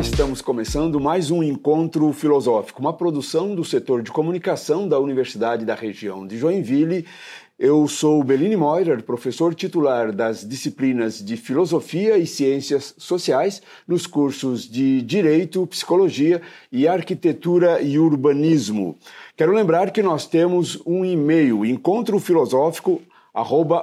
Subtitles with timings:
[0.00, 5.74] Estamos começando mais um encontro filosófico, uma produção do setor de comunicação da Universidade da
[5.74, 7.06] Região de Joinville.
[7.56, 14.68] Eu sou Beline Moirer, professor titular das disciplinas de Filosofia e Ciências Sociais nos cursos
[14.68, 18.98] de Direito, Psicologia e Arquitetura e Urbanismo.
[19.36, 23.13] Quero lembrar que nós temos um e-mail, encontro filosófico arroba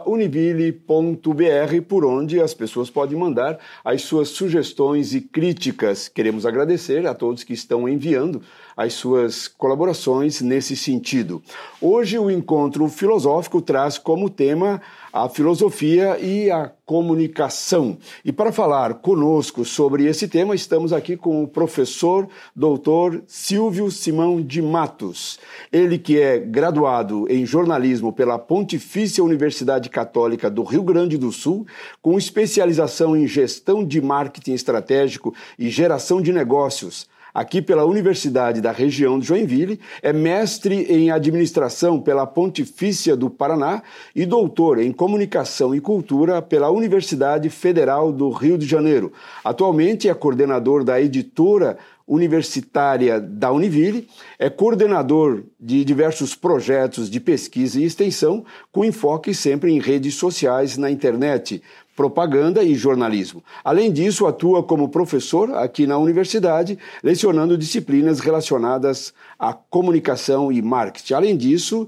[0.06, 6.08] univille.br, por onde as pessoas podem mandar as suas sugestões e críticas.
[6.08, 8.42] Queremos agradecer a todos que estão enviando
[8.76, 11.42] as suas colaborações nesse sentido.
[11.80, 17.98] Hoje o encontro filosófico traz como tema a filosofia e a comunicação.
[18.24, 24.42] E para falar conosco sobre esse tema, estamos aqui com o professor doutor Silvio Simão
[24.42, 25.40] de Matos.
[25.72, 31.66] Ele que é graduado em jornalismo pela Pontifícia Universidade Católica do Rio Grande do Sul,
[32.02, 38.72] com especialização em gestão de marketing estratégico e geração de negócios aqui pela Universidade da
[38.72, 43.82] região de Joinville, é mestre em administração pela Pontifícia do Paraná
[44.16, 49.12] e doutor em comunicação e cultura pela Universidade Federal do Rio de Janeiro.
[49.44, 57.80] Atualmente é coordenador da editora universitária da Univille, é coordenador de diversos projetos de pesquisa
[57.80, 61.62] e extensão, com enfoque sempre em redes sociais na internet,
[62.02, 63.44] propaganda e jornalismo.
[63.64, 71.14] Além disso, atua como professor aqui na universidade, lecionando disciplinas relacionadas à comunicação e marketing.
[71.14, 71.88] Além disso,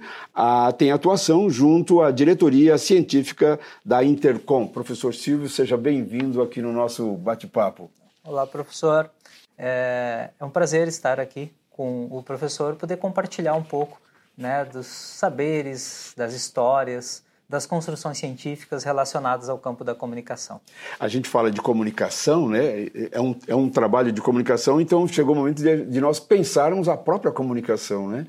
[0.78, 4.68] tem atuação junto à diretoria científica da Intercom.
[4.68, 7.90] Professor Silvio, seja bem-vindo aqui no nosso bate-papo.
[8.24, 9.10] Olá, professor.
[9.58, 14.00] É, é um prazer estar aqui com o professor, poder compartilhar um pouco
[14.38, 20.60] né, dos saberes, das histórias, das construções científicas relacionadas ao campo da comunicação.
[21.00, 22.88] A gente fala de comunicação, né?
[23.12, 26.88] É um, é um trabalho de comunicação, então chegou o momento de, de nós pensarmos
[26.88, 28.26] a própria comunicação, né?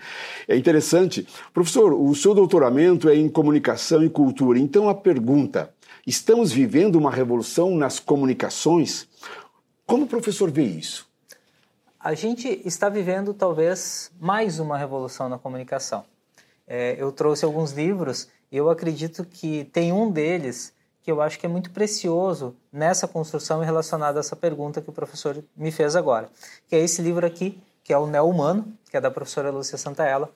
[0.47, 1.27] É interessante.
[1.53, 5.73] Professor, o seu doutoramento é em comunicação e cultura, então a pergunta:
[6.07, 9.09] estamos vivendo uma revolução nas comunicações?
[9.87, 11.07] Como o professor vê isso?
[11.99, 16.05] A gente está vivendo talvez mais uma revolução na comunicação.
[16.67, 20.73] É, eu trouxe alguns livros eu acredito que tem um deles
[21.03, 24.89] que eu acho que é muito precioso nessa construção e relacionado a essa pergunta que
[24.89, 26.31] o professor me fez agora,
[26.67, 29.77] que é esse livro aqui, que é o Neo Humano, que é da professora Lúcia
[29.77, 30.31] Santaella,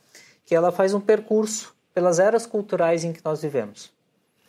[0.45, 3.91] que ela faz um percurso pelas eras culturais em que nós vivemos.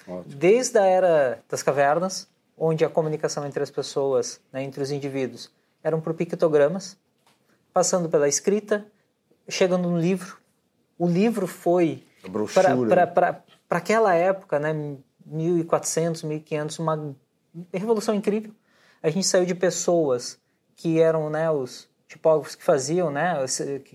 [0.07, 0.36] Ótimo.
[0.36, 5.50] Desde a era das cavernas, onde a comunicação entre as pessoas, né, entre os indivíduos,
[5.81, 6.97] eram por pictogramas,
[7.74, 8.86] passando pela escrita,
[9.47, 10.38] chegando no livro.
[10.97, 12.03] O livro foi
[13.69, 17.16] para aquela época, né, 1400, 1500, uma
[17.72, 18.52] revolução incrível.
[19.02, 20.40] A gente saiu de pessoas
[20.75, 23.35] que eram né, os tipógrafos que faziam, né,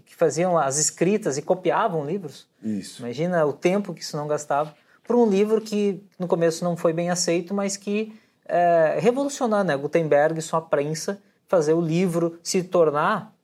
[0.07, 2.47] que faziam as escritas e copiavam livros.
[2.63, 3.03] Isso.
[3.03, 6.93] Imagina o tempo que isso não gastava para um livro que no começo não foi
[6.93, 12.63] bem aceito, mas que é, revolucionou, né, Gutenberg e sua prensa fazer o livro se
[12.63, 13.35] tornar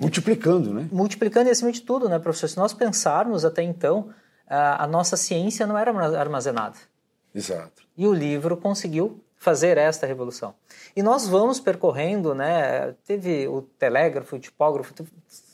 [0.00, 0.88] Multiplicando, né?
[0.90, 2.48] Multiplicando e acima de tudo, né, professor?
[2.48, 4.08] Se nós pensarmos até então,
[4.50, 6.76] a nossa ciência não era armazenada.
[7.34, 7.82] Exato.
[7.96, 10.54] E o livro conseguiu fazer esta revolução.
[10.94, 12.94] E nós vamos percorrendo, né?
[13.06, 14.92] Teve o telégrafo, o tipógrafo,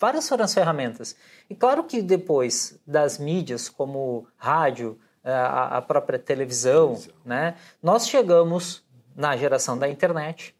[0.01, 1.15] várias foram as ferramentas.
[1.49, 7.55] E claro que depois das mídias, como rádio, a, própria televisão, televisão, né?
[7.83, 8.85] Nós chegamos
[9.15, 10.55] na geração da internet,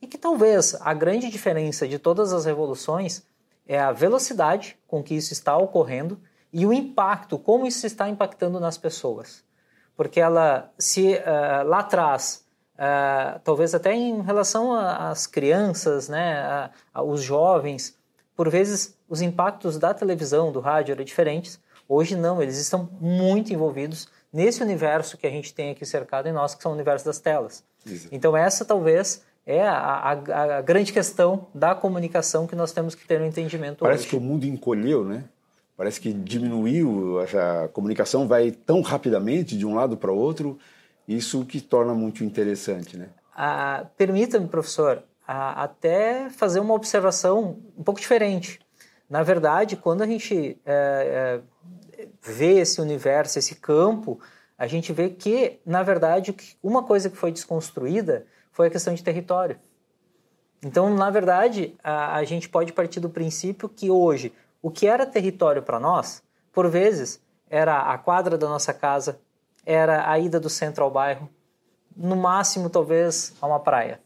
[0.00, 3.22] e que talvez a grande diferença de todas as revoluções
[3.66, 6.20] é a velocidade com que isso está ocorrendo
[6.52, 9.44] e o impacto, como isso está impactando nas pessoas.
[9.96, 17.22] Porque ela, se uh, lá atrás, uh, talvez até em relação às crianças, né, aos
[17.22, 17.98] jovens,
[18.36, 21.60] por vezes os impactos da televisão, do rádio eram diferentes.
[21.88, 26.32] Hoje não, eles estão muito envolvidos nesse universo que a gente tem aqui cercado em
[26.32, 27.64] nós, que são o universo das telas.
[27.86, 28.14] Exato.
[28.14, 33.06] Então essa talvez é a, a, a, grande questão da comunicação que nós temos que
[33.06, 34.10] ter no entendimento Parece hoje.
[34.10, 35.24] que o mundo encolheu, né?
[35.78, 40.58] Parece que diminuiu, a comunicação vai tão rapidamente de um lado para o outro,
[41.06, 43.10] isso que torna muito interessante, né?
[43.32, 48.58] Ah, Permita-me, professor, a, até fazer uma observação um pouco diferente.
[49.08, 51.40] Na verdade, quando a gente é,
[51.96, 54.18] é, vê esse universo, esse campo,
[54.58, 59.04] a gente vê que, na verdade, uma coisa que foi desconstruída foi a questão de
[59.04, 59.56] território.
[60.60, 64.32] Então, na verdade, a, a gente pode partir do princípio que hoje,
[64.62, 66.22] o que era território para nós,
[66.52, 69.20] por vezes, era a quadra da nossa casa,
[69.64, 71.28] era a ida do centro ao bairro,
[71.96, 74.00] no máximo, talvez, a uma praia.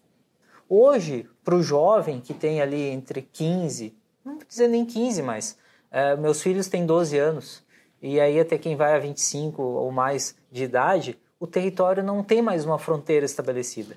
[0.69, 3.95] Hoje, para o jovem que tem ali entre 15,
[4.25, 5.59] não vou dizer nem 15, mas
[5.91, 7.63] é, meus filhos têm 12 anos,
[8.01, 12.41] e aí até quem vai a 25 ou mais de idade, o território não tem
[12.41, 13.97] mais uma fronteira estabelecida.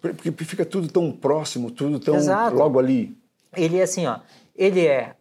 [0.00, 2.56] Porque fica tudo tão próximo, tudo tão Exato.
[2.56, 3.16] logo ali.
[3.56, 4.18] Ele é assim, ó,
[4.56, 5.14] ele é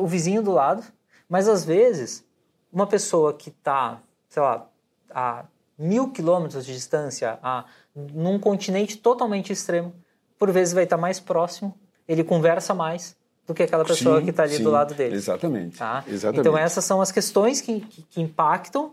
[0.00, 0.82] o vizinho do lado,
[1.28, 2.24] mas às vezes
[2.72, 3.98] uma pessoa que está,
[4.28, 4.66] sei lá,
[5.10, 5.44] a
[5.78, 7.64] mil quilômetros de distância, a,
[7.94, 9.94] num continente totalmente extremo,
[10.38, 11.74] por vezes vai estar mais próximo,
[12.06, 13.16] ele conversa mais
[13.46, 15.16] do que aquela pessoa sim, que está ali sim, do lado dele.
[15.16, 16.04] Exatamente, tá?
[16.06, 16.40] exatamente.
[16.40, 18.92] Então essas são as questões que, que, que impactam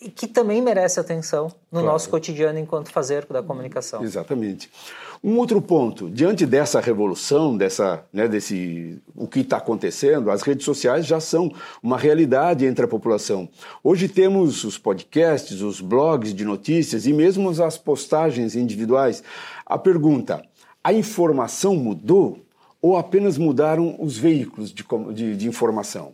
[0.00, 1.86] e que também merece atenção no claro.
[1.86, 4.02] nosso cotidiano enquanto fazer da comunicação.
[4.02, 4.70] Exatamente.
[5.22, 10.66] Um outro ponto, diante dessa revolução, dessa, né, desse o que está acontecendo, as redes
[10.66, 11.50] sociais já são
[11.82, 13.48] uma realidade entre a população.
[13.82, 19.22] Hoje temos os podcasts, os blogs de notícias e mesmo as postagens individuais.
[19.64, 20.44] A pergunta:
[20.82, 22.44] a informação mudou
[22.82, 26.12] ou apenas mudaram os veículos de, de, de informação?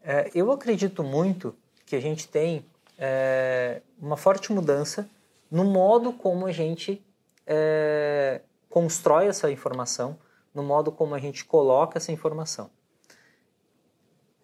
[0.00, 1.52] É, eu acredito muito
[1.86, 2.66] que a gente tem
[2.98, 5.08] é, uma forte mudança
[5.50, 7.04] no modo como a gente
[7.46, 10.18] é, constrói essa informação,
[10.52, 12.68] no modo como a gente coloca essa informação.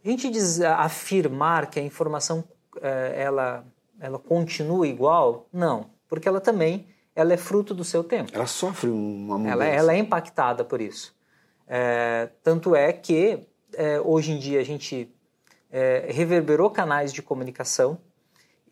[0.04, 2.44] A gente diz, afirmar que a informação
[2.80, 3.64] é, ela,
[4.00, 5.46] ela continua igual?
[5.52, 8.30] Não, porque ela também ela é fruto do seu tempo.
[8.34, 9.54] Ela sofre uma mudança.
[9.54, 11.14] Ela, ela é impactada por isso.
[11.66, 15.12] É, tanto é que é, hoje em dia a gente
[15.72, 17.98] é, reverberou canais de comunicação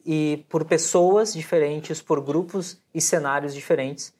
[0.05, 4.13] e por pessoas diferentes, por grupos e cenários diferentes,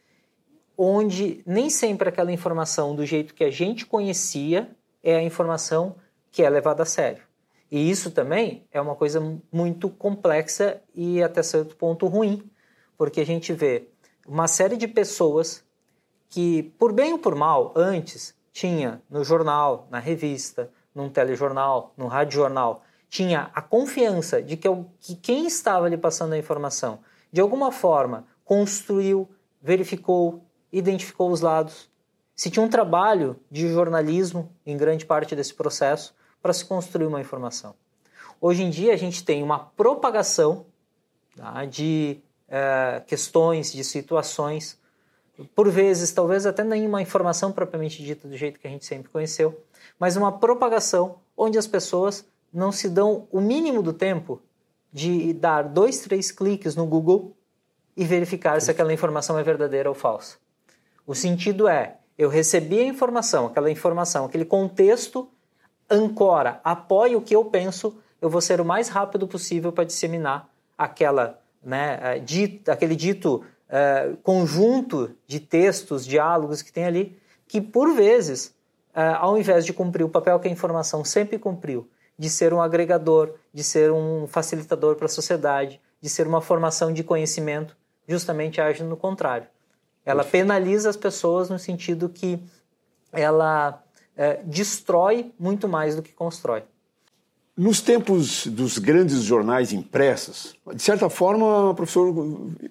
[0.77, 4.71] onde nem sempre aquela informação do jeito que a gente conhecia
[5.03, 5.97] é a informação
[6.33, 7.23] que é levada a sério.
[7.71, 9.21] E isso também é uma coisa
[9.53, 12.51] muito complexa e até certo ponto ruim,
[12.97, 13.89] porque a gente vê
[14.27, 15.65] uma série de pessoas
[16.29, 22.07] que, por bem ou por mal, antes tinha no jornal, na revista, num telejornal, num
[22.07, 24.69] radiojornal, tinha a confiança de que,
[25.01, 27.01] que quem estava ali passando a informação,
[27.33, 29.29] de alguma forma, construiu,
[29.61, 31.91] verificou, identificou os lados.
[32.35, 37.21] Se tinha um trabalho de jornalismo em grande parte desse processo para se construir uma
[37.21, 37.75] informação.
[38.41, 40.67] Hoje em dia a gente tem uma propagação
[41.37, 44.80] tá, de é, questões, de situações,
[45.55, 49.63] por vezes, talvez até nenhuma informação propriamente dita do jeito que a gente sempre conheceu,
[49.99, 54.41] mas uma propagação onde as pessoas não se dão o mínimo do tempo
[54.93, 57.37] de dar dois, três cliques no Google
[57.97, 60.37] e verificar se aquela informação é verdadeira ou falsa.
[61.07, 65.29] O sentido é, eu recebi a informação, aquela informação, aquele contexto
[65.89, 70.49] ancora, apoia o que eu penso, eu vou ser o mais rápido possível para disseminar
[70.77, 77.61] aquela, né, eh, dito, aquele dito uh, conjunto de textos, diálogos que tem ali, que
[77.61, 78.55] por vezes,
[78.95, 81.89] uh, ao invés de cumprir o papel que a informação sempre cumpriu,
[82.19, 86.93] de ser um agregador, de ser um facilitador para a sociedade, de ser uma formação
[86.93, 87.77] de conhecimento,
[88.07, 89.47] justamente age no contrário.
[90.05, 92.43] Ela penaliza as pessoas no sentido que
[93.13, 93.83] ela
[94.17, 96.63] é, destrói muito mais do que constrói.
[97.61, 102.11] Nos tempos dos grandes jornais impressos, de certa forma, o professor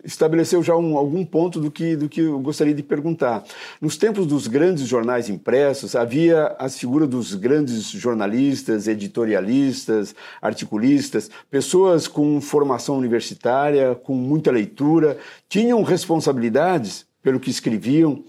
[0.04, 3.44] estabeleceu já um, algum ponto do que, do que eu gostaria de perguntar.
[3.80, 12.08] Nos tempos dos grandes jornais impressos, havia as figuras dos grandes jornalistas, editorialistas, articulistas, pessoas
[12.08, 18.24] com formação universitária, com muita leitura, tinham responsabilidades pelo que escreviam.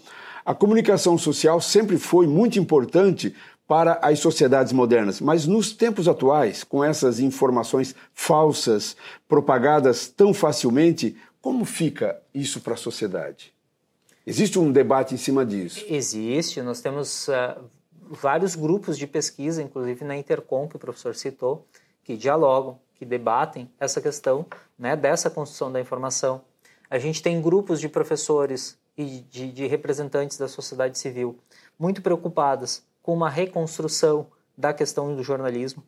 [0.45, 3.35] A comunicação social sempre foi muito importante
[3.71, 5.21] para as sociedades modernas.
[5.21, 8.97] Mas nos tempos atuais, com essas informações falsas
[9.29, 13.55] propagadas tão facilmente, como fica isso para a sociedade?
[14.27, 15.85] Existe um debate em cima disso?
[15.89, 16.61] Existe.
[16.63, 17.63] Nós temos uh,
[18.11, 21.65] vários grupos de pesquisa, inclusive na Intercom, que o professor citou,
[22.03, 24.45] que dialogam, que debatem essa questão
[24.77, 26.41] né, dessa construção da informação.
[26.91, 31.39] A gente tem grupos de professores e de, de representantes da sociedade civil
[31.79, 34.27] muito preocupadas com uma reconstrução
[34.57, 35.83] da questão do jornalismo.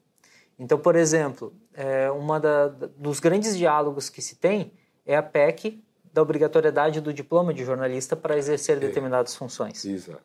[0.58, 4.72] Então, por exemplo, é, uma da, dos grandes diálogos que se tem
[5.04, 8.80] é a PEC da obrigatoriedade do diploma de jornalista para exercer é.
[8.80, 9.84] determinadas funções.
[9.84, 10.22] Exato.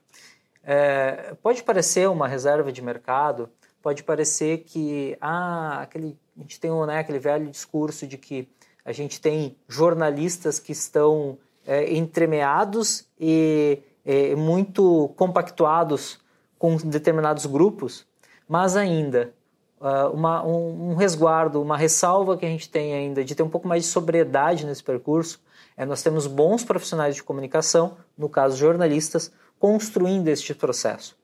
[0.63, 3.49] É, pode parecer uma reserva de mercado,
[3.81, 8.49] pode parecer que ah, aquele, a gente tem né, aquele velho discurso de que
[8.83, 16.19] a gente tem jornalistas que estão é, entremeados e é, muito compactuados
[16.57, 18.05] com determinados grupos,
[18.47, 19.33] mas ainda
[19.79, 23.49] uh, uma, um, um, resguardo, uma ressalva que a gente tem ainda de ter um
[23.49, 25.41] pouco mais de sobriedade nesse percurso.
[25.75, 31.17] É, nós temos bons profissionais de comunicação, no caso jornalistas, construindo este processo.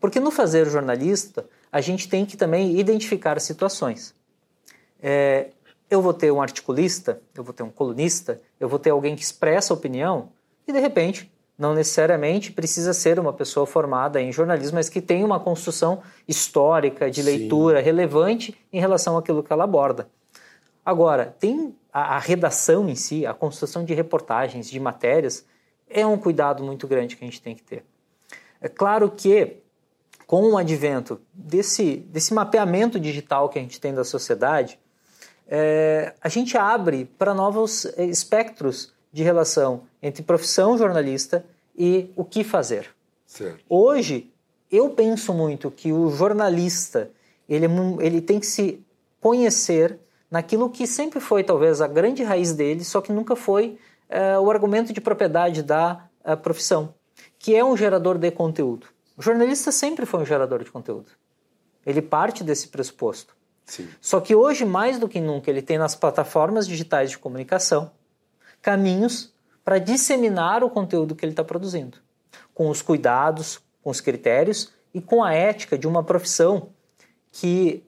[0.00, 4.14] Porque no fazer jornalista, a gente tem que também identificar situações.
[5.02, 5.48] É,
[5.90, 9.22] eu vou ter um articulista, eu vou ter um colunista, eu vou ter alguém que
[9.22, 10.30] expressa opinião
[10.66, 15.22] e de repente não necessariamente precisa ser uma pessoa formada em jornalismo, mas que tem
[15.22, 17.84] uma construção histórica de leitura Sim.
[17.84, 20.08] relevante em relação àquilo que ela aborda.
[20.84, 25.46] Agora, tem a, a, redação em si, a construção de reportagens, de matérias,
[25.88, 27.84] é um cuidado muito grande que a gente tem que ter.
[28.60, 29.58] É claro que,
[30.26, 34.78] com o advento desse, desse mapeamento digital que a gente tem da sociedade,
[35.46, 41.46] é, a gente abre para novos espectros de relação entre profissão jornalista
[41.78, 42.90] e o que fazer.
[43.24, 43.64] Certo.
[43.68, 44.28] Hoje,
[44.68, 47.12] eu penso muito que o jornalista
[47.48, 47.68] ele, é
[48.00, 48.84] ele tem que se
[49.20, 53.78] conhecer naquilo que sempre foi talvez a grande raiz dele, só que nunca foi
[54.08, 56.92] é, o argumento de propriedade da é, profissão,
[57.38, 58.88] que é um gerador de conteúdo.
[59.16, 61.12] O jornalista sempre foi um gerador de conteúdo.
[61.86, 63.36] Ele parte desse pressuposto.
[63.64, 63.88] Sim.
[64.00, 67.92] Só que hoje, mais do que nunca, ele tem nas plataformas digitais de comunicação
[68.64, 69.30] caminhos
[69.62, 71.98] para disseminar o conteúdo que ele está produzindo,
[72.54, 76.70] com os cuidados, com os critérios e com a ética de uma profissão
[77.30, 77.84] que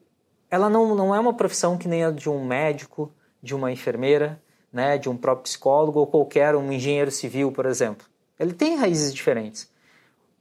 [0.51, 4.39] ela não, não é uma profissão que nem a de um médico, de uma enfermeira,
[4.71, 8.05] né, de um próprio psicólogo ou qualquer um engenheiro civil, por exemplo.
[8.39, 9.67] Ele tem raízes diferentes.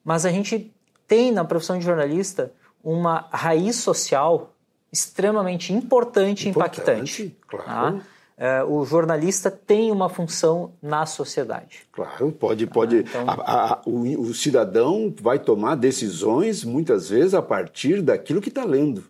[0.04, 0.70] Mas a gente
[1.08, 2.52] tem na profissão de jornalista
[2.84, 4.52] uma raiz social
[4.92, 7.34] extremamente importante e impactante.
[7.48, 8.00] Claro.
[8.00, 8.06] Tá?
[8.38, 11.86] É, o jornalista tem uma função na sociedade.
[11.90, 12.98] Claro, pode, pode.
[12.98, 13.24] Ah, então...
[13.28, 18.64] a, a, o, o, cidadão vai tomar decisões muitas vezes a partir daquilo que está
[18.64, 19.04] lendo.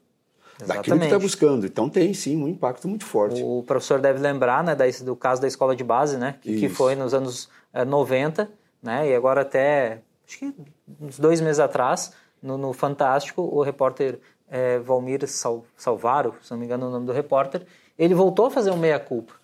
[0.61, 0.69] Exatamente.
[0.69, 1.67] Daquilo que está buscando.
[1.67, 3.43] Então tem sim um impacto muito forte.
[3.43, 6.95] O professor deve lembrar né, do caso da escola de base, né, que, que foi
[6.95, 8.49] nos anos é, 90,
[8.81, 10.55] né, e agora até acho que
[11.01, 16.59] uns dois meses atrás, no, no Fantástico, o repórter é, Valmir Sal, Salvaro, se não
[16.59, 17.67] me engano o nome do repórter,
[17.99, 19.35] ele voltou a fazer um meia-culpa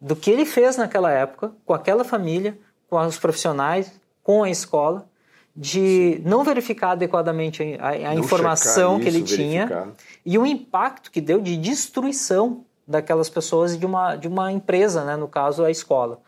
[0.00, 3.92] do que ele fez naquela época, com aquela família, com os profissionais,
[4.22, 5.06] com a escola,
[5.54, 6.22] de Sim.
[6.24, 9.82] não verificar adequadamente a, a informação isso, que ele verificar.
[9.82, 9.88] tinha
[10.24, 15.04] e o impacto que deu de destruição daquelas pessoas e de uma, de uma empresa,
[15.04, 16.20] né, no caso a escola.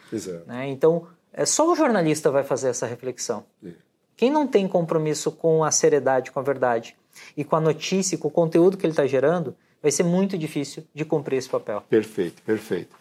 [0.46, 0.68] Né?
[0.68, 3.44] Então, é, só o jornalista vai fazer essa reflexão.
[3.64, 3.70] É.
[4.16, 6.96] Quem não tem compromisso com a seriedade, com a verdade
[7.36, 10.84] e com a notícia, com o conteúdo que ele está gerando, vai ser muito difícil
[10.94, 11.82] de cumprir esse papel.
[11.90, 12.94] Perfeito, perfeito.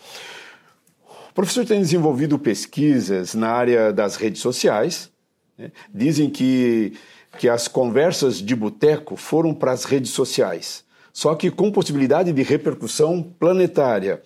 [1.30, 5.10] O professor tem desenvolvido pesquisas na área das redes sociais.
[5.58, 5.72] Né?
[5.94, 6.94] Dizem que,
[7.38, 10.84] que as conversas de boteco foram para as redes sociais,
[11.14, 14.22] só que com possibilidade de repercussão planetária.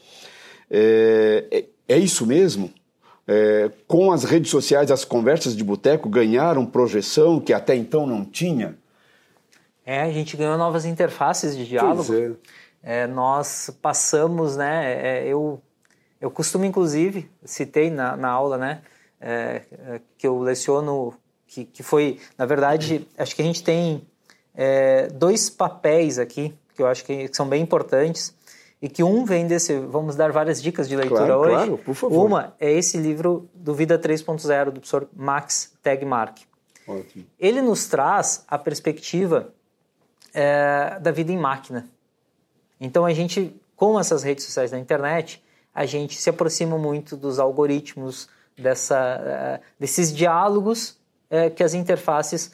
[0.70, 2.74] É, é, é isso mesmo?
[3.28, 8.24] É, com as redes sociais, as conversas de boteco ganharam projeção que até então não
[8.24, 8.78] tinha?
[9.86, 12.38] É, a gente ganhou novas interfaces de diálogo.
[12.84, 13.04] É.
[13.04, 13.08] é.
[13.08, 15.22] nós passamos, né?
[15.22, 15.62] É, eu,
[16.20, 18.82] eu costumo, inclusive, citei na, na aula, né?
[19.22, 21.14] É, é, que eu leciono,
[21.48, 24.06] que, que foi, na verdade, acho que a gente tem
[25.18, 28.36] dois papéis aqui que eu acho que são bem importantes
[28.82, 31.54] e que um vem desse, vamos dar várias dicas de leitura claro, hoje.
[31.54, 32.26] Claro, por favor.
[32.26, 36.42] Uma é esse livro do Vida 3.0 do professor Max Tegmark.
[36.88, 37.26] Ótimo.
[37.40, 39.54] Ele nos traz a perspectiva
[40.36, 41.88] é, da vida em máquina.
[42.80, 45.42] Então a gente, com essas redes sociais da internet,
[45.74, 50.98] a gente se aproxima muito dos algoritmos, dessa, uh, desses diálogos
[51.30, 52.54] uh, que as interfaces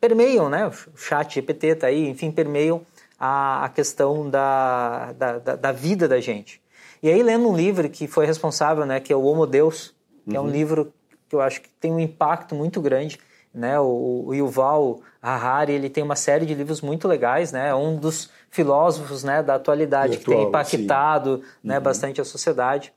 [0.00, 0.66] permeiam, né?
[0.66, 2.82] O chat GPT está aí, enfim, permeiam
[3.18, 6.60] a, a questão da, da, da, da, vida da gente.
[7.02, 10.30] E aí, lendo um livro que foi responsável, né, que é o Homo Deus, que
[10.30, 10.36] uhum.
[10.36, 10.50] é um uhum.
[10.50, 10.92] livro
[11.28, 13.18] que eu acho que tem um impacto muito grande,
[13.52, 13.78] né?
[13.80, 17.68] O, o Yuval Harari ele tem uma série de livros muito legais, né?
[17.68, 21.84] É um dos filósofos, né, da atualidade que tem impactado, né, uhum.
[21.84, 22.92] bastante a sociedade.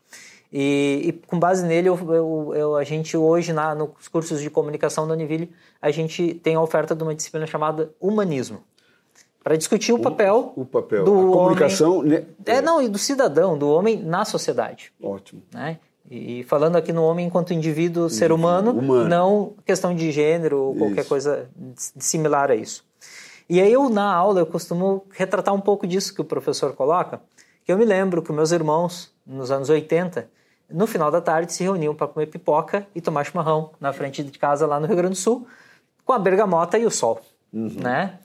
[0.52, 4.50] E, e, com base nele, eu, eu, eu, a gente hoje, na, nos cursos de
[4.50, 8.64] comunicação da Univille, a gente tem a oferta de uma disciplina chamada Humanismo.
[9.44, 12.26] Para discutir o, o papel, o papel do a comunicação, homem, né?
[12.46, 14.94] É, não, e do cidadão, do homem na sociedade.
[15.02, 15.42] Ótimo.
[15.52, 15.80] Né?
[16.16, 19.10] E falando aqui no homem enquanto indivíduo, ser humano, humano.
[19.10, 21.10] não questão de gênero ou qualquer isso.
[21.10, 22.86] coisa similar a isso.
[23.50, 27.20] E aí eu, na aula, eu costumo retratar um pouco disso que o professor coloca,
[27.66, 30.30] que eu me lembro que meus irmãos, nos anos 80,
[30.70, 34.38] no final da tarde se reuniam para comer pipoca e tomar chimarrão na frente de
[34.38, 35.48] casa lá no Rio Grande do Sul,
[36.06, 37.76] com a bergamota e o sol, uhum.
[37.82, 38.20] né?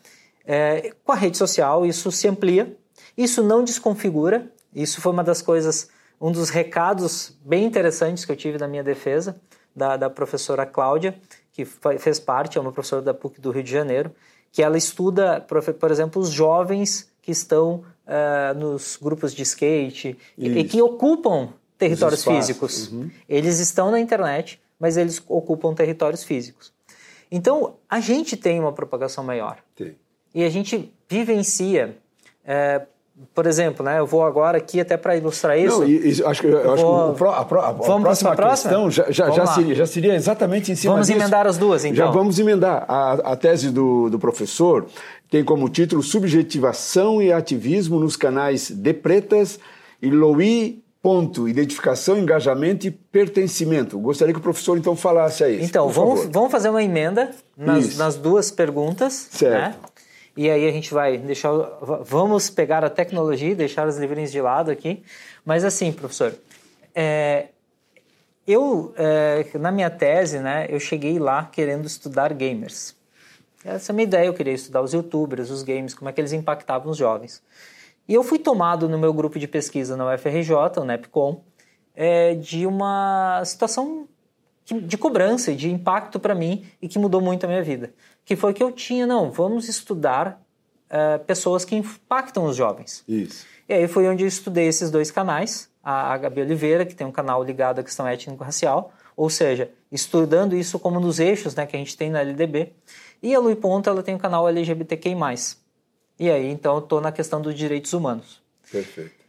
[0.44, 2.76] É, com a rede social, isso se amplia,
[3.16, 5.88] isso não desconfigura, isso foi uma das coisas,
[6.20, 9.40] um dos recados bem interessantes que eu tive na minha defesa,
[9.74, 11.18] da, da professora Cláudia,
[11.52, 14.12] que fez parte, é uma professora da PUC do Rio de Janeiro,
[14.50, 20.48] que ela estuda, por exemplo, os jovens que estão uh, nos grupos de skate e,
[20.48, 22.90] e, que ocupam territórios físicos.
[22.90, 23.10] Uhum.
[23.28, 26.72] Eles estão na internet, mas eles ocupam territórios físicos.
[27.30, 29.58] Então, a gente tem uma propagação maior.
[29.76, 29.94] Sim.
[30.34, 31.96] E a gente vivencia.
[32.44, 32.86] É,
[33.34, 35.80] por exemplo, né, eu vou agora aqui até para ilustrar isso.
[35.80, 37.14] Não, e, e, acho que, eu acho vou...
[37.14, 40.74] que a, a, a, a próxima, questão já, já, já seria, já, seria, exatamente em
[40.74, 41.18] cima Vamos disso.
[41.18, 41.96] emendar as duas, então.
[41.96, 42.84] Já vamos emendar.
[42.88, 44.86] A, tese do, do professor
[45.30, 49.58] tem como título Subjetivação e Ativismo nos canais De Pretas
[50.02, 53.98] e Louis ponto, identificação, engajamento e pertencimento.
[53.98, 55.62] Gostaria que o professor então falasse aí.
[55.64, 59.28] Então, vamos, vamos fazer uma emenda nas, nas duas perguntas.
[59.30, 59.54] Certo.
[59.54, 59.74] Né?
[60.38, 61.50] E aí a gente vai deixar.
[62.04, 65.02] Vamos pegar a tecnologia e deixar os livrinhos de lado aqui.
[65.44, 66.32] Mas assim, professor,
[66.94, 67.48] é,
[68.46, 72.94] eu, é, na minha tese, né, eu cheguei lá querendo estudar gamers.
[73.64, 76.20] Essa é a minha ideia, eu queria estudar os youtubers, os games, como é que
[76.20, 77.42] eles impactavam os jovens.
[78.06, 81.40] E eu fui tomado no meu grupo de pesquisa na UFRJ, o NEPCOM,
[81.96, 84.06] é, de uma situação
[84.64, 87.92] de cobrança, de impacto para mim e que mudou muito a minha vida.
[88.28, 90.38] Que foi que eu tinha, não, vamos estudar
[90.90, 93.02] é, pessoas que impactam os jovens.
[93.08, 93.46] Isso.
[93.66, 97.06] E aí foi onde eu estudei esses dois canais, a, a Gabi Oliveira, que tem
[97.06, 101.74] um canal ligado à questão étnico-racial, ou seja, estudando isso como nos eixos né, que
[101.74, 102.74] a gente tem na LDB,
[103.22, 105.14] e a Lui Ponto, ela tem um canal LGBTQI+.
[106.18, 108.42] E aí, então, eu estou na questão dos direitos humanos.
[108.70, 109.24] Perfeito.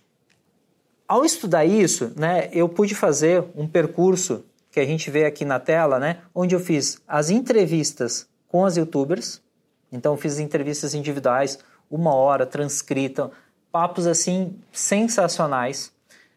[1.08, 5.58] Ao estudar isso, né, eu pude fazer um percurso que a gente vê aqui na
[5.58, 9.42] tela, né, onde eu fiz as entrevistas com as youtubers.
[9.90, 11.58] Então, fiz entrevistas individuais,
[11.90, 13.32] uma hora, transcrita,
[13.72, 15.94] papos assim sensacionais,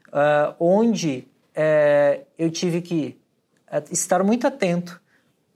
[0.09, 1.27] uh, onde
[1.57, 3.19] uh, eu tive que
[3.69, 5.01] uh, estar muito atento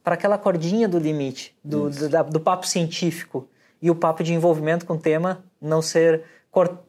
[0.03, 3.47] para aquela cordinha do limite, do, do, da, do papo científico,
[3.81, 6.23] e o papo de envolvimento com o tema não ser,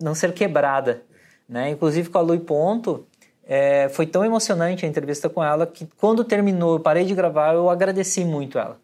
[0.01, 1.03] não ser quebrada.
[1.49, 1.71] Né?
[1.71, 3.07] Inclusive com a Lui Ponto,
[3.45, 7.55] é, foi tão emocionante a entrevista com ela que quando terminou, eu parei de gravar,
[7.55, 8.79] eu agradeci muito ela,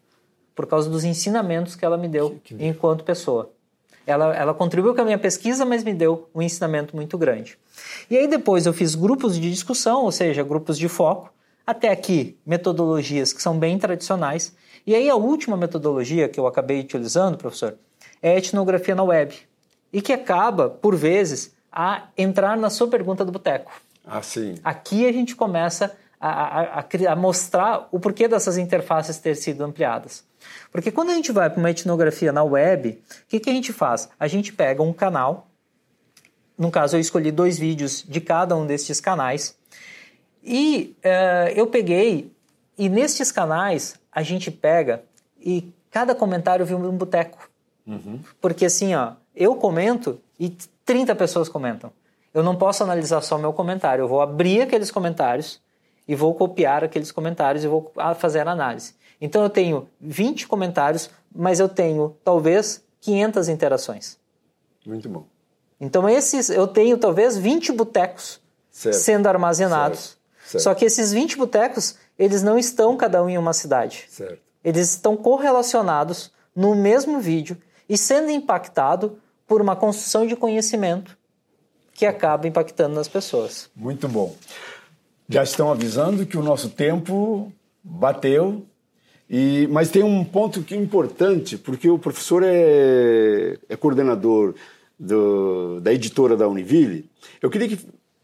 [0.55, 2.65] por causa dos ensinamentos que ela me deu que, que...
[2.65, 3.51] enquanto pessoa.
[4.07, 7.57] Ela, ela contribuiu com a minha pesquisa, mas me deu um ensinamento muito grande.
[8.09, 11.33] E aí depois eu fiz grupos de discussão, ou seja, grupos de foco,
[11.65, 14.55] até aqui metodologias que são bem tradicionais.
[14.85, 17.75] E aí a última metodologia que eu acabei utilizando, professor,
[18.21, 19.35] é etnografia na web
[19.91, 23.71] e que acaba, por vezes, a entrar na sua pergunta do boteco.
[24.05, 24.55] Ah, sim.
[24.63, 25.95] Aqui a gente começa
[26.27, 30.23] a, a, a, mostrar o porquê dessas interfaces ter sido ampliadas.
[30.71, 33.71] Porque quando a gente vai para uma etnografia na web, o que, que a gente
[33.71, 34.09] faz?
[34.19, 35.47] A gente pega um canal,
[36.57, 39.55] no caso eu escolhi dois vídeos de cada um destes canais,
[40.43, 42.31] e uh, eu peguei,
[42.77, 45.03] e nestes canais a gente pega,
[45.39, 47.49] e cada comentário viu um boteco.
[47.85, 48.19] Uhum.
[48.41, 50.49] Porque assim, ó, eu comento e
[50.85, 51.91] 30 pessoas comentam.
[52.33, 55.63] Eu não posso analisar só meu comentário, eu vou abrir aqueles comentários
[56.07, 58.93] e vou copiar aqueles comentários e vou fazer a análise.
[59.19, 64.17] Então eu tenho 20 comentários, mas eu tenho talvez 500 interações.
[64.85, 65.25] Muito bom.
[65.79, 69.99] Então esses eu tenho talvez 20 botecos sendo armazenados.
[69.99, 70.25] Certo.
[70.45, 70.63] Certo.
[70.63, 74.05] Só que esses 20 botecos, eles não estão cada um em uma cidade.
[74.09, 74.39] Certo.
[74.63, 77.57] Eles estão correlacionados no mesmo vídeo
[77.89, 81.17] e sendo impactado por uma construção de conhecimento
[81.93, 83.69] que acaba impactando nas pessoas.
[83.75, 84.35] Muito bom.
[85.27, 87.51] Já estão avisando que o nosso tempo
[87.83, 88.65] bateu,
[89.29, 94.53] e, mas tem um ponto que é importante, porque o professor é, é coordenador
[94.99, 97.09] do, da editora da Univille.
[97.41, 97.79] Eu queria que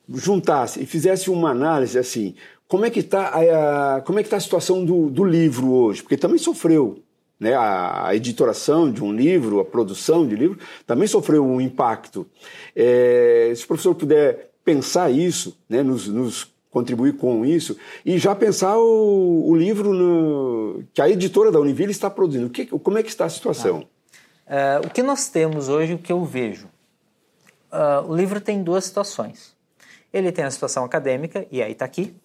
[0.08, 2.36] juntasse e fizesse uma análise assim,
[2.68, 6.02] como é que está a, como é que tá a situação do, do livro hoje?
[6.02, 7.04] Porque também sofreu
[7.40, 12.28] né, a, a, editoração de um livro, a produção de livro, também sofreu um impacto.
[12.76, 18.34] É, se o professor puder pensar isso, né, nos, nos, contribuir com isso, e já
[18.34, 22.50] pensar o, o livro no, que a editora da Univille está produzindo.
[22.50, 23.86] Que, como é que está a situação?
[24.48, 26.68] Ah, é, o que nós temos hoje, o que eu vejo?
[27.72, 29.56] Uh, o livro tem duas situações.
[30.14, 32.16] Ele tem a situação acadêmica, e aí está aqui.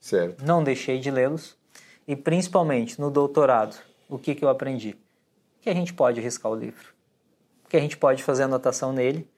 [0.00, 0.44] Certo.
[0.44, 1.56] Não deixei de lê-los.
[2.06, 3.76] E principalmente no doutorado,
[4.08, 4.96] o que, que eu aprendi?
[5.60, 6.94] Que a gente pode riscar o livro,
[7.68, 9.28] que a gente pode fazer anotação nele,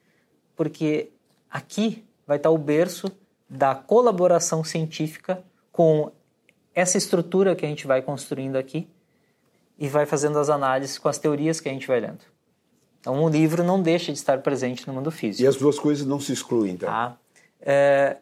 [0.55, 1.09] porque
[1.51, 3.11] aqui vai estar o berço
[3.53, 6.11] da colaboração científica com
[6.73, 8.89] essa estrutura que a gente vai construindo aqui
[9.77, 12.25] e vai fazendo as análises com as teorias que a gente vai lendo.
[12.99, 15.43] Então, o livro não deixa de estar presente no mundo físico.
[15.43, 16.89] E as duas coisas não se excluem, então?
[16.89, 17.17] Tá?
[17.61, 18.17] É,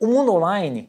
[0.00, 0.88] o mundo online,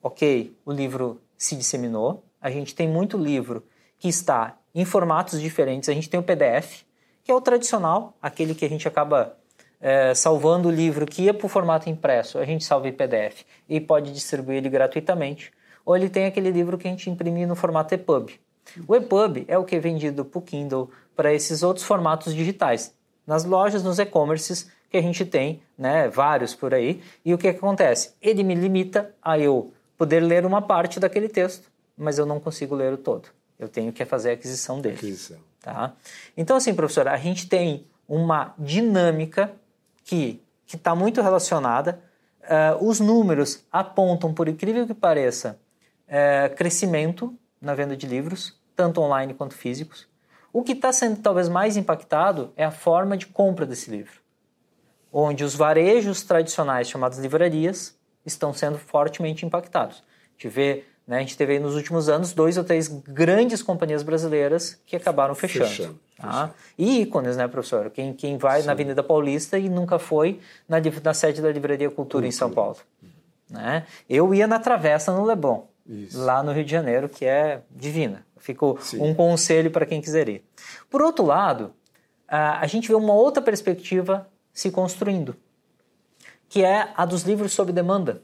[0.00, 3.64] ok, o livro se disseminou, a gente tem muito livro
[3.98, 6.84] que está em formatos diferentes, a gente tem o PDF,
[7.24, 9.36] que é o tradicional, aquele que a gente acaba
[9.80, 13.44] é, salvando o livro que ia para o formato impresso, a gente salva em PDF
[13.68, 15.52] e pode distribuir ele gratuitamente.
[15.84, 18.38] Ou ele tem aquele livro que a gente imprime no formato EPUB.
[18.86, 22.94] O EPUB é o que é vendido para o Kindle, para esses outros formatos digitais.
[23.26, 27.02] Nas lojas, nos e-commerces que a gente tem, né, vários por aí.
[27.24, 28.14] E o que, que acontece?
[28.20, 32.74] Ele me limita a eu poder ler uma parte daquele texto, mas eu não consigo
[32.74, 33.28] ler o todo.
[33.58, 34.96] Eu tenho que fazer a aquisição dele.
[34.96, 35.38] Aquisição.
[35.60, 35.92] Tá?
[36.36, 39.52] Então, assim, professor, a gente tem uma dinâmica
[40.10, 40.42] que
[40.76, 42.02] está muito relacionada.
[42.42, 45.60] Uh, os números apontam, por incrível que pareça,
[46.08, 50.08] uh, crescimento na venda de livros, tanto online quanto físicos.
[50.52, 54.20] O que está sendo talvez mais impactado é a forma de compra desse livro,
[55.12, 57.96] onde os varejos tradicionais, chamados livrarias,
[58.26, 60.02] estão sendo fortemente impactados.
[60.08, 61.16] A gente vê né?
[61.16, 65.68] A gente teve nos últimos anos dois ou três grandes companhias brasileiras que acabaram fechando.
[65.68, 66.30] fechando, tá?
[66.30, 66.54] fechando.
[66.78, 67.90] E ícones, né, professor?
[67.90, 68.66] Quem, quem vai Sim.
[68.68, 72.26] na Avenida Paulista e nunca foi na, na sede da Livraria Cultura, Cultura.
[72.28, 72.76] em São Paulo.
[73.50, 73.84] Né?
[74.08, 76.16] Eu ia na Travessa no Leblon, Isso.
[76.16, 78.24] lá no Rio de Janeiro, que é divina.
[78.38, 80.44] Ficou um conselho para quem quiser ir.
[80.88, 81.74] Por outro lado,
[82.28, 85.34] a gente vê uma outra perspectiva se construindo,
[86.48, 88.22] que é a dos livros sob demanda.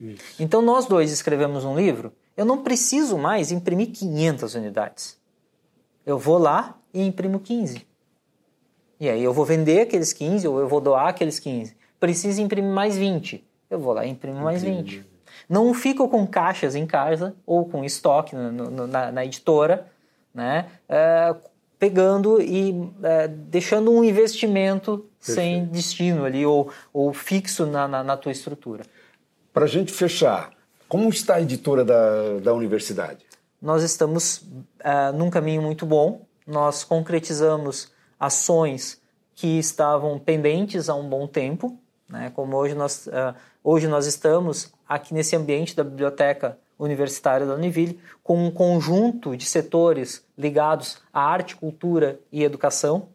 [0.00, 0.24] Isso.
[0.40, 5.18] Então, nós dois escrevemos um livro eu não preciso mais imprimir 500 unidades.
[6.04, 7.86] Eu vou lá e imprimo 15.
[8.98, 11.76] E aí eu vou vender aqueles 15 ou eu vou doar aqueles 15.
[11.98, 13.44] Preciso imprimir mais 20.
[13.68, 15.04] Eu vou lá e imprimo mais 20.
[15.48, 19.86] Não fico com caixas em casa ou com estoque no, no, na, na, editora,
[20.34, 20.66] né?
[20.88, 21.34] É,
[21.78, 25.34] pegando e é, deixando um investimento Perfeito.
[25.34, 28.84] sem destino ali ou, ou fixo na, na, na tua estrutura.
[29.52, 30.50] Para a gente fechar,
[30.92, 33.24] como está a editora da, da universidade?
[33.62, 36.26] Nós estamos uh, num caminho muito bom.
[36.46, 39.00] Nós concretizamos ações
[39.34, 41.78] que estavam pendentes há um bom tempo.
[42.06, 42.30] Né?
[42.34, 47.98] Como hoje nós, uh, hoje nós estamos aqui nesse ambiente da biblioteca universitária da Univille,
[48.22, 53.08] com um conjunto de setores ligados à arte, cultura e educação,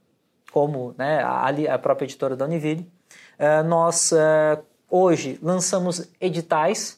[0.51, 2.91] como né, a, a própria editora da Univille.
[3.37, 6.96] Uh, nós uh, hoje lançamos editais